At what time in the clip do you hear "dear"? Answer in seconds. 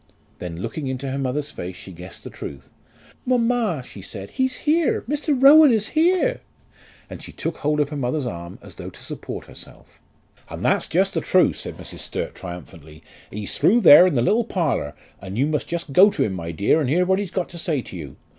16.51-16.81